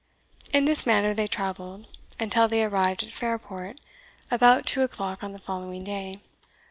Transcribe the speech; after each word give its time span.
In 0.51 0.65
this 0.65 0.87
manner 0.87 1.13
they 1.13 1.27
travelled, 1.27 1.85
until 2.19 2.47
they 2.47 2.63
arrived 2.63 3.03
at 3.03 3.11
Fairport* 3.11 3.79
about 4.31 4.65
two 4.65 4.81
o'clock 4.81 5.23
on 5.23 5.31
the 5.31 5.37
following 5.37 5.83
day. 5.83 6.21